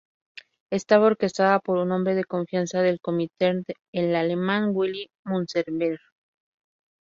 [0.71, 3.63] Estaba orquestada por un hombre de confianza del Komintern,
[3.93, 5.99] el alemán Willi Münzenberg.